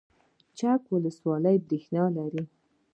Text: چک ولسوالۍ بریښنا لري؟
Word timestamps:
چک 0.57 0.81
ولسوالۍ 0.93 1.55
بریښنا 1.67 2.03
لري؟ 2.17 2.43